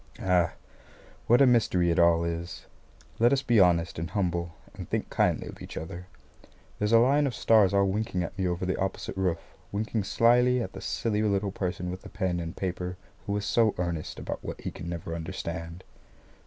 Ah, 0.19 0.53
what 1.27 1.43
a 1.43 1.45
mystery 1.45 1.91
it 1.91 1.99
all 1.99 2.23
is! 2.23 2.65
Let 3.19 3.31
us 3.31 3.43
be 3.43 3.59
honest 3.59 3.99
and 3.99 4.09
humble 4.09 4.55
and 4.73 4.89
think 4.89 5.11
kindly 5.11 5.45
of 5.47 5.61
each 5.61 5.77
other. 5.77 6.07
There's 6.79 6.91
a 6.91 6.97
line 6.97 7.27
of 7.27 7.35
stars 7.35 7.71
all 7.71 7.85
winking 7.85 8.23
at 8.23 8.35
me 8.35 8.47
over 8.47 8.65
the 8.65 8.75
opposite 8.81 9.15
roof 9.15 9.53
winking 9.71 10.05
slyly 10.05 10.59
at 10.59 10.73
the 10.73 10.81
silly 10.81 11.21
little 11.21 11.51
person 11.51 11.91
with 11.91 12.01
the 12.01 12.09
pen 12.09 12.39
and 12.39 12.57
paper 12.57 12.97
who 13.27 13.37
is 13.37 13.45
so 13.45 13.75
earnest 13.77 14.17
about 14.17 14.43
what 14.43 14.59
he 14.61 14.71
can 14.71 14.89
never 14.89 15.13
understand. 15.13 15.83